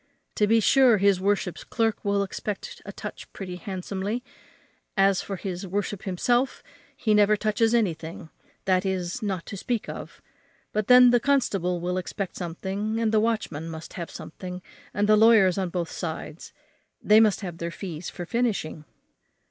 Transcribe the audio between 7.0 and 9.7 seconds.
never touches anything, that is, not to